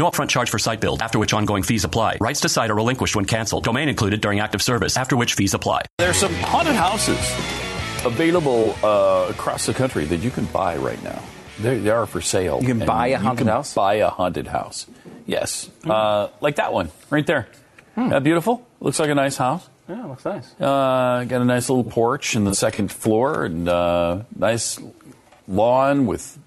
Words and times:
No 0.00 0.08
upfront 0.08 0.30
charge 0.30 0.48
for 0.48 0.58
site 0.58 0.80
build, 0.80 1.02
after 1.02 1.18
which 1.18 1.34
ongoing 1.34 1.62
fees 1.62 1.84
apply. 1.84 2.16
Rights 2.22 2.40
to 2.40 2.48
site 2.48 2.70
are 2.70 2.74
relinquished 2.74 3.14
when 3.14 3.26
canceled. 3.26 3.64
Domain 3.64 3.86
included 3.86 4.22
during 4.22 4.40
active 4.40 4.62
service, 4.62 4.96
after 4.96 5.14
which 5.14 5.34
fees 5.34 5.52
apply. 5.52 5.82
There's 5.98 6.16
some 6.16 6.32
haunted 6.36 6.74
houses 6.74 7.18
available 8.06 8.74
uh, 8.82 9.26
across 9.28 9.66
the 9.66 9.74
country 9.74 10.06
that 10.06 10.20
you 10.20 10.30
can 10.30 10.46
buy 10.46 10.78
right 10.78 11.02
now. 11.04 11.22
They, 11.58 11.80
they 11.80 11.90
are 11.90 12.06
for 12.06 12.22
sale. 12.22 12.60
You 12.62 12.68
can 12.68 12.78
buy 12.78 13.08
a 13.08 13.10
you 13.10 13.16
haunted 13.18 13.38
can 13.40 13.46
house? 13.48 13.74
Buy 13.74 13.96
a 13.96 14.08
haunted 14.08 14.46
house. 14.46 14.86
Yes, 15.26 15.68
uh, 15.84 16.28
like 16.40 16.56
that 16.56 16.72
one 16.72 16.90
right 17.10 17.26
there. 17.26 17.48
Isn't 17.98 18.08
that 18.08 18.24
beautiful? 18.24 18.66
Looks 18.80 19.00
like 19.00 19.10
a 19.10 19.14
nice 19.14 19.36
house. 19.36 19.68
Yeah, 19.86 20.06
looks 20.06 20.24
nice. 20.24 20.50
Uh, 20.58 21.24
got 21.28 21.42
a 21.42 21.44
nice 21.44 21.68
little 21.68 21.84
porch 21.84 22.36
in 22.36 22.44
the 22.44 22.54
second 22.54 22.90
floor 22.90 23.44
and 23.44 23.68
uh, 23.68 24.22
nice 24.34 24.78
lawn 25.46 26.06
with 26.06 26.38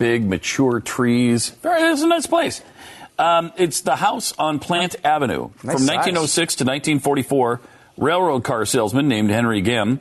big 0.00 0.26
mature 0.26 0.80
trees. 0.80 1.50
Very, 1.50 1.92
it's 1.92 2.02
a 2.02 2.08
nice 2.08 2.26
place. 2.26 2.62
Um, 3.18 3.52
it's 3.58 3.82
the 3.82 3.96
house 3.96 4.32
on 4.38 4.58
Plant 4.58 4.96
Avenue 5.04 5.50
Nice 5.62 5.74
from 5.74 5.82
size. 5.82 5.88
1906 5.88 6.54
to 6.56 6.64
1944. 6.64 7.60
Railroad 7.98 8.42
car 8.42 8.64
salesman 8.64 9.08
named 9.08 9.30
Henry 9.30 9.60
Gim 9.60 10.00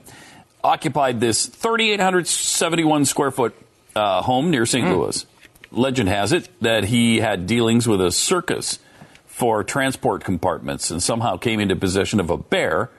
occupied 0.63 1.19
this 1.19 1.45
3,871 1.45 3.03
square 3.05 3.31
foot 3.31 3.53
uh, 3.93 4.21
home 4.21 4.51
near 4.51 4.65
St. 4.65 4.87
Louis. 4.87 5.25
Legend 5.71 6.07
has 6.07 6.31
it 6.31 6.47
that 6.61 6.85
he 6.85 7.19
had 7.19 7.45
dealings 7.45 7.85
with 7.85 7.99
a 7.99 8.11
circus 8.11 8.79
for 9.25 9.65
transport 9.65 10.23
compartments 10.23 10.91
and 10.91 11.03
somehow 11.03 11.35
came 11.35 11.59
into 11.59 11.75
possession 11.75 12.21
of 12.21 12.29
a 12.29 12.37
bear 12.37 12.89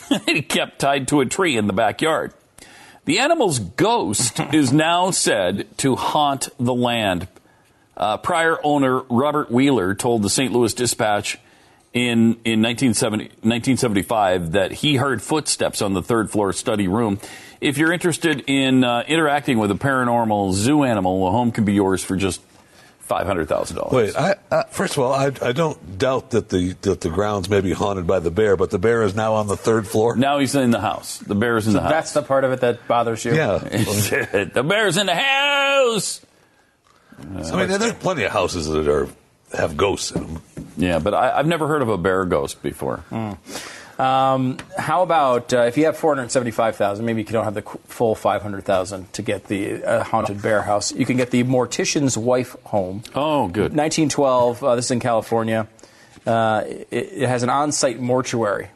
he 0.26 0.42
kept 0.42 0.78
tied 0.78 1.08
to 1.08 1.20
a 1.20 1.26
tree 1.26 1.56
in 1.56 1.66
the 1.66 1.72
backyard. 1.72 2.32
The 3.04 3.18
animal's 3.18 3.58
ghost 3.58 4.38
is 4.52 4.72
now 4.72 5.10
said 5.10 5.66
to 5.78 5.96
haunt 5.96 6.48
the 6.58 6.74
land. 6.74 7.26
Uh, 7.96 8.16
prior 8.16 8.58
owner 8.62 9.00
Robert 9.02 9.50
Wheeler 9.50 9.94
told 9.94 10.22
the 10.22 10.30
St. 10.30 10.52
Louis 10.52 10.72
Dispatch 10.72 11.38
in, 11.92 12.38
in 12.44 12.62
1970, 12.62 13.24
1975 13.42 14.52
that 14.52 14.72
he 14.72 14.96
heard 14.96 15.20
footsteps 15.20 15.82
on 15.82 15.94
the 15.94 16.02
third 16.02 16.30
floor 16.30 16.52
study 16.52 16.88
room. 16.88 17.18
If 17.60 17.76
you're 17.76 17.92
interested 17.92 18.44
in 18.46 18.82
uh, 18.82 19.04
interacting 19.06 19.58
with 19.58 19.70
a 19.70 19.74
paranormal 19.74 20.52
zoo 20.52 20.84
animal, 20.84 21.26
a 21.28 21.30
home 21.30 21.52
can 21.52 21.64
be 21.64 21.74
yours 21.74 22.02
for 22.02 22.16
just 22.16 22.40
$500,000. 23.08 23.92
Wait, 23.92 24.16
I, 24.16 24.36
I, 24.50 24.64
first 24.70 24.96
of 24.96 25.02
all, 25.02 25.12
I, 25.12 25.32
I 25.42 25.52
don't 25.52 25.98
doubt 25.98 26.30
that 26.30 26.48
the 26.48 26.72
that 26.82 27.00
the 27.00 27.10
grounds 27.10 27.48
may 27.48 27.60
be 27.60 27.72
haunted 27.72 28.06
by 28.06 28.20
the 28.20 28.30
bear, 28.30 28.56
but 28.56 28.70
the 28.70 28.78
bear 28.78 29.02
is 29.02 29.14
now 29.14 29.34
on 29.34 29.48
the 29.48 29.56
third 29.56 29.86
floor. 29.86 30.16
Now 30.16 30.38
he's 30.38 30.54
in 30.54 30.70
the 30.70 30.80
house. 30.80 31.18
The 31.18 31.34
bear 31.34 31.56
is 31.56 31.66
in 31.66 31.74
the 31.74 31.80
house. 31.80 31.90
That's 31.90 32.12
the 32.12 32.22
part 32.22 32.44
of 32.44 32.52
it 32.52 32.60
that 32.60 32.86
bothers 32.86 33.24
you. 33.24 33.34
Yeah, 33.34 33.58
the 33.58 34.64
bear's 34.66 34.96
in 34.96 35.06
the 35.06 35.14
house. 35.14 36.20
I 37.18 37.24
mean, 37.66 37.78
there's 37.78 37.92
plenty 37.94 38.24
of 38.24 38.32
houses 38.32 38.66
that 38.68 38.88
are 38.88 39.08
have 39.52 39.76
ghosts 39.76 40.10
in 40.12 40.22
them. 40.22 40.42
Yeah, 40.76 40.98
but 40.98 41.14
I, 41.14 41.38
I've 41.38 41.46
never 41.46 41.68
heard 41.68 41.82
of 41.82 41.88
a 41.88 41.98
bear 41.98 42.24
ghost 42.24 42.62
before. 42.62 42.98
Hmm. 43.10 43.32
Um, 43.98 44.58
how 44.78 45.02
about 45.02 45.52
uh, 45.52 45.62
if 45.62 45.76
you 45.76 45.84
have 45.84 45.96
four 45.96 46.14
hundred 46.14 46.30
seventy-five 46.30 46.76
thousand? 46.76 47.04
Maybe 47.04 47.22
you 47.22 47.28
don't 47.28 47.44
have 47.44 47.54
the 47.54 47.62
full 47.62 48.14
five 48.14 48.42
hundred 48.42 48.64
thousand 48.64 49.12
to 49.12 49.22
get 49.22 49.44
the 49.46 49.84
uh, 49.84 50.02
haunted 50.04 50.40
bear 50.42 50.62
house. 50.62 50.92
You 50.92 51.06
can 51.06 51.16
get 51.16 51.30
the 51.30 51.44
Mortician's 51.44 52.16
Wife 52.16 52.56
home. 52.64 53.02
Oh, 53.14 53.48
good. 53.48 53.74
Nineteen 53.74 54.08
twelve. 54.08 54.62
Uh, 54.64 54.76
this 54.76 54.86
is 54.86 54.90
in 54.92 55.00
California. 55.00 55.68
Uh, 56.26 56.62
it, 56.66 56.88
it 56.90 57.28
has 57.28 57.42
an 57.42 57.50
on-site 57.50 57.98
mortuary, 58.00 58.68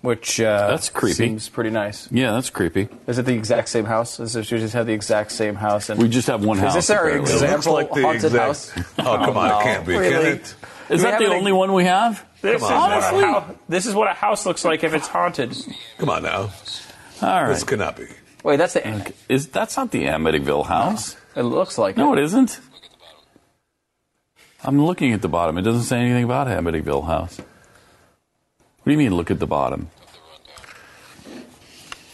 which 0.00 0.40
uh, 0.40 0.68
That's 0.68 0.88
creepy. 0.88 1.14
Seems 1.14 1.48
pretty 1.48 1.70
nice. 1.70 2.08
Yeah, 2.12 2.32
that's 2.32 2.50
creepy. 2.50 2.88
Is 3.08 3.18
it 3.18 3.26
the 3.26 3.34
exact 3.34 3.68
same 3.68 3.84
house? 3.84 4.20
Is 4.20 4.36
it, 4.36 4.50
you 4.50 4.58
just 4.58 4.74
have 4.74 4.86
the 4.86 4.92
exact 4.92 5.32
same 5.32 5.56
house? 5.56 5.88
And 5.90 6.00
We 6.00 6.08
just 6.08 6.28
have 6.28 6.44
one 6.44 6.58
house. 6.58 6.70
Is 6.76 6.86
this 6.86 6.90
our 6.90 7.06
apparently. 7.06 7.32
example 7.32 7.72
Looks 7.74 7.90
like 7.92 8.02
haunted 8.02 8.24
exact- 8.26 8.70
house? 8.70 8.72
Oh, 9.00 9.16
come 9.24 9.36
on, 9.36 9.48
no. 9.48 9.58
it 9.58 9.62
can't 9.64 9.86
be, 9.86 9.96
Really? 9.96 10.12
can 10.12 10.26
it? 10.36 10.54
Is 10.92 11.02
that 11.02 11.18
the 11.18 11.26
any- 11.26 11.34
only 11.34 11.52
one 11.52 11.72
we 11.72 11.84
have? 11.84 12.24
This 12.42 12.60
is, 12.62 12.68
Come 12.68 12.72
on, 12.76 12.90
what 12.90 12.90
a 12.90 13.06
honestly. 13.06 13.24
hou- 13.54 13.58
this 13.68 13.86
is 13.86 13.94
what 13.94 14.08
a 14.08 14.14
house 14.14 14.44
looks 14.46 14.64
like 14.64 14.82
if 14.84 14.92
it's 14.94 15.06
haunted. 15.08 15.56
Come 15.98 16.10
on 16.10 16.22
now, 16.24 16.38
All 16.40 16.50
right. 17.22 17.48
this 17.48 17.60
right. 17.62 17.68
cannot 17.68 17.96
be. 17.96 18.06
Wait, 18.44 18.56
that's 18.56 18.74
the. 18.74 19.12
Is 19.28 19.46
that's 19.48 19.76
not 19.76 19.90
the 19.92 20.04
Amityville 20.06 20.66
house? 20.66 21.16
It 21.36 21.42
looks 21.42 21.78
like 21.78 21.96
No, 21.96 22.12
it. 22.12 22.18
it 22.18 22.24
isn't. 22.24 22.60
I'm 24.64 24.84
looking 24.84 25.12
at 25.12 25.22
the 25.22 25.28
bottom. 25.28 25.56
It 25.58 25.62
doesn't 25.62 25.84
say 25.84 25.98
anything 25.98 26.24
about 26.24 26.46
Amityville 26.48 27.06
house. 27.06 27.38
What 27.38 28.84
do 28.86 28.90
you 28.92 28.98
mean? 28.98 29.14
Look 29.14 29.30
at 29.30 29.38
the 29.38 29.46
bottom. 29.46 29.88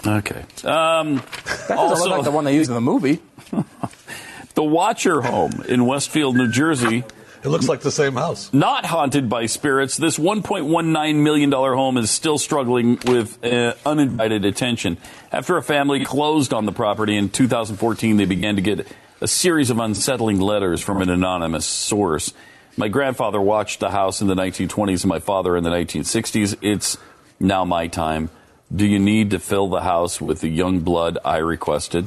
Okay. 0.06 0.44
Um, 0.64 1.16
That 1.16 1.24
doesn't 1.68 1.76
also, 1.78 2.04
look 2.04 2.10
like 2.18 2.24
the 2.24 2.30
one 2.30 2.44
they 2.44 2.54
used 2.54 2.70
in 2.70 2.74
the 2.74 2.80
movie. 2.80 3.20
the 4.54 4.62
Watcher 4.62 5.20
home 5.22 5.62
in 5.68 5.86
Westfield, 5.86 6.36
New 6.36 6.50
Jersey. 6.50 7.04
It 7.44 7.48
looks 7.48 7.68
like 7.68 7.80
the 7.80 7.90
same 7.90 8.14
house. 8.14 8.52
not 8.52 8.84
haunted 8.84 9.28
by 9.28 9.46
spirits. 9.46 9.96
This 9.96 10.18
$1.19 10.18 11.16
million 11.22 11.50
home 11.52 11.96
is 11.96 12.10
still 12.10 12.38
struggling 12.38 12.98
with 13.06 13.42
uh, 13.44 13.74
uninvited 13.86 14.44
attention. 14.44 14.98
After 15.30 15.56
a 15.56 15.62
family 15.62 16.04
closed 16.04 16.52
on 16.52 16.66
the 16.66 16.72
property 16.72 17.16
in 17.16 17.28
2014, 17.28 18.16
they 18.16 18.24
began 18.24 18.56
to 18.56 18.62
get 18.62 18.86
a 19.20 19.28
series 19.28 19.70
of 19.70 19.78
unsettling 19.78 20.40
letters 20.40 20.80
from 20.80 21.00
an 21.02 21.10
anonymous 21.10 21.66
source. 21.66 22.32
My 22.76 22.88
grandfather 22.88 23.40
watched 23.40 23.80
the 23.80 23.90
house 23.90 24.20
in 24.20 24.28
the 24.28 24.34
1920s 24.36 25.02
and 25.02 25.08
my 25.08 25.18
father 25.18 25.56
in 25.56 25.64
the 25.64 25.70
1960s. 25.70 26.56
It's 26.62 26.96
now 27.40 27.64
my 27.64 27.86
time. 27.88 28.30
Do 28.74 28.86
you 28.86 28.98
need 28.98 29.30
to 29.30 29.38
fill 29.38 29.68
the 29.68 29.80
house 29.80 30.20
with 30.20 30.40
the 30.40 30.48
young 30.48 30.80
blood 30.80 31.18
I 31.24 31.38
requested? 31.38 32.06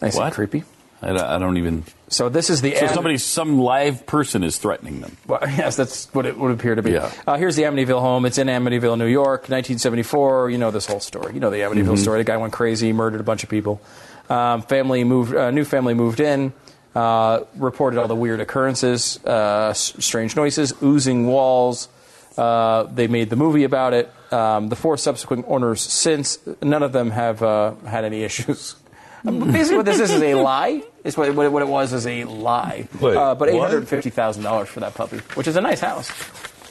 Nice 0.00 0.16
What? 0.16 0.26
and 0.26 0.34
creepy. 0.34 0.64
I 1.02 1.08
don't, 1.08 1.20
I 1.20 1.38
don't 1.38 1.56
even. 1.58 1.84
So 2.08 2.28
this 2.28 2.48
is 2.48 2.62
the 2.62 2.74
So 2.76 2.86
Am- 2.86 2.94
somebody, 2.94 3.18
some 3.18 3.58
live 3.58 4.06
person 4.06 4.42
is 4.42 4.56
threatening 4.56 5.00
them. 5.00 5.16
Well, 5.26 5.40
yes, 5.42 5.76
that's 5.76 6.06
what 6.14 6.24
it 6.26 6.38
would 6.38 6.52
appear 6.52 6.74
to 6.74 6.82
be. 6.82 6.92
Yeah. 6.92 7.12
Uh, 7.26 7.36
here's 7.36 7.56
the 7.56 7.62
Amityville 7.64 8.00
home. 8.00 8.24
It's 8.24 8.38
in 8.38 8.46
Amityville, 8.46 8.96
New 8.98 9.06
York, 9.06 9.42
1974. 9.50 10.50
You 10.50 10.58
know 10.58 10.70
this 10.70 10.86
whole 10.86 11.00
story. 11.00 11.34
You 11.34 11.40
know 11.40 11.50
the 11.50 11.58
Amityville 11.58 11.94
Mhm. 11.94 11.98
story. 11.98 12.18
The 12.20 12.24
guy 12.24 12.36
went 12.38 12.52
crazy, 12.52 12.92
murdered 12.92 13.20
a 13.20 13.24
bunch 13.24 13.42
of 13.42 13.50
people. 13.50 13.80
Um, 14.30 14.62
family 14.62 15.04
moved. 15.04 15.34
Uh, 15.34 15.50
new 15.50 15.64
family 15.64 15.94
moved 15.94 16.20
in. 16.20 16.52
Uh, 16.94 17.40
reported 17.56 17.98
all 18.00 18.06
the 18.06 18.14
weird 18.14 18.38
occurrences, 18.40 19.18
uh, 19.24 19.72
strange 19.74 20.36
noises, 20.36 20.72
oozing 20.80 21.26
walls. 21.26 21.88
Uh, 22.38 22.84
they 22.84 23.08
made 23.08 23.30
the 23.30 23.36
movie 23.36 23.64
about 23.64 23.92
it. 23.94 24.12
Um, 24.32 24.68
the 24.68 24.76
four 24.76 24.96
subsequent 24.96 25.44
owners 25.48 25.80
since, 25.80 26.38
none 26.62 26.82
of 26.84 26.92
them 26.92 27.10
have 27.10 27.42
uh, 27.42 27.74
had 27.84 28.04
any 28.04 28.22
issues. 28.28 28.76
Um, 29.26 29.52
Basically, 29.52 29.76
what 29.78 29.86
this 29.86 30.00
is 30.00 30.10
is 30.10 30.22
a 30.22 30.34
lie. 30.34 30.82
Is 31.02 31.16
what, 31.16 31.34
what, 31.34 31.46
it- 31.46 31.52
what 31.52 31.62
it 31.62 31.68
was 31.68 31.92
is 31.92 32.06
a 32.06 32.24
lie. 32.24 32.88
Wait, 33.00 33.16
uh, 33.16 33.34
but 33.34 33.48
eight 33.48 33.54
what? 33.58 33.70
hundred 33.70 33.88
fifty 33.88 34.10
thousand 34.10 34.42
dollars 34.42 34.68
for 34.68 34.80
that 34.80 34.94
puppy, 34.94 35.18
which 35.34 35.46
is 35.46 35.56
a 35.56 35.60
nice 35.60 35.80
house. 35.80 36.10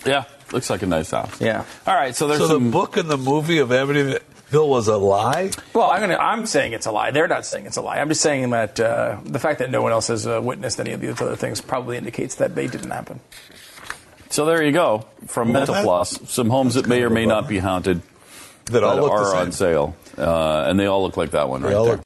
Yeah, 0.05 0.25
looks 0.51 0.69
like 0.69 0.81
a 0.81 0.85
nice 0.85 1.11
house. 1.11 1.39
Yeah. 1.41 1.65
All 1.87 1.95
right, 1.95 2.15
so 2.15 2.27
there's 2.27 2.39
so 2.41 2.47
some. 2.47 2.65
the 2.65 2.71
book 2.71 2.97
and 2.97 3.09
the 3.09 3.17
movie 3.17 3.59
of 3.59 3.69
Amityville 3.69 4.67
was 4.67 4.87
a 4.87 4.97
lie. 4.97 5.49
Well, 5.73 5.89
I'm 5.89 6.01
gonna. 6.01 6.17
I'm 6.17 6.45
saying 6.45 6.73
it's 6.73 6.85
a 6.85 6.91
lie. 6.91 7.11
They're 7.11 7.27
not 7.27 7.45
saying 7.45 7.65
it's 7.65 7.77
a 7.77 7.81
lie. 7.81 7.97
I'm 7.99 8.09
just 8.09 8.21
saying 8.21 8.49
that 8.51 8.79
uh, 8.79 9.17
the 9.23 9.39
fact 9.39 9.59
that 9.59 9.71
no 9.71 9.81
one 9.81 9.91
else 9.91 10.07
has 10.07 10.27
uh, 10.27 10.41
witnessed 10.43 10.79
any 10.79 10.91
of 10.91 11.01
these 11.01 11.19
other 11.21 11.35
things 11.35 11.61
probably 11.61 11.97
indicates 11.97 12.35
that 12.35 12.53
they 12.53 12.67
didn't 12.67 12.91
happen. 12.91 13.19
So 14.29 14.45
there 14.45 14.61
you 14.63 14.71
go 14.71 15.05
from 15.27 15.51
Mental 15.51 15.73
that- 15.75 15.83
Floss. 15.83 16.19
Some 16.31 16.49
homes 16.49 16.73
that 16.75 16.87
may 16.87 17.01
or 17.03 17.09
may 17.09 17.25
not 17.25 17.47
be 17.47 17.59
haunted 17.59 18.01
That 18.65 18.83
all 18.83 18.95
look 18.95 19.11
the 19.11 19.17
are 19.17 19.25
same. 19.31 19.37
on 19.41 19.51
sale, 19.51 19.95
uh, 20.17 20.65
and 20.67 20.79
they 20.79 20.87
all 20.87 21.03
look 21.03 21.17
like 21.17 21.31
that 21.31 21.49
one 21.49 21.61
right 21.61 21.73
all 21.75 21.85
there. 21.85 21.95
look- 21.97 22.05